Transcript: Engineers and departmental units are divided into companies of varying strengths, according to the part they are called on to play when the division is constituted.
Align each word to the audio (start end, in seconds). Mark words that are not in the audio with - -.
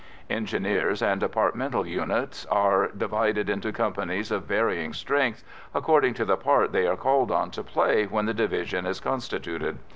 Engineers 0.31 1.03
and 1.03 1.19
departmental 1.19 1.85
units 1.85 2.47
are 2.47 2.87
divided 2.87 3.51
into 3.51 3.71
companies 3.71 4.31
of 4.31 4.45
varying 4.45 4.93
strengths, 4.93 5.43
according 5.75 6.15
to 6.15 6.25
the 6.25 6.37
part 6.37 6.71
they 6.71 6.87
are 6.87 6.97
called 6.97 7.29
on 7.29 7.51
to 7.51 7.61
play 7.61 8.05
when 8.07 8.25
the 8.25 8.33
division 8.33 8.87
is 8.87 8.99
constituted. 8.99 9.77